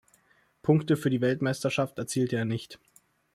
[0.63, 2.79] Punkte für die Weltmeisterschaft erzielte er nicht.